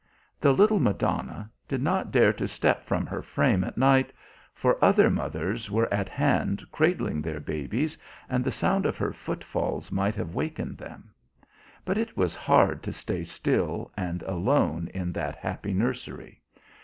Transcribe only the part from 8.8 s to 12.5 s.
of her footfalls might have wakened them. But it was